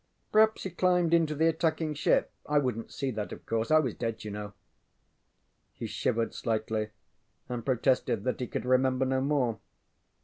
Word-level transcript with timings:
Perhaps 0.31 0.63
he 0.63 0.71
climbed 0.71 1.13
into 1.13 1.35
the 1.35 1.45
attacking 1.47 1.93
ship. 1.93 2.31
I 2.49 2.57
wouldnŌĆÖt 2.59 2.91
see 2.91 3.11
that, 3.11 3.31
of 3.31 3.45
course. 3.45 3.69
I 3.69 3.77
was 3.77 3.93
dead, 3.93 4.23
you 4.23 4.31
know. 4.31 4.47
ŌĆØ 4.47 4.53
He 5.73 5.85
shivered 5.85 6.33
slightly 6.33 6.89
and 7.47 7.63
protested 7.63 8.23
that 8.23 8.39
he 8.39 8.47
could 8.47 8.65
remember 8.65 9.05
no 9.05 9.21
more. 9.21 9.59